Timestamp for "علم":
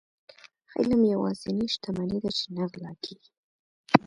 0.77-1.01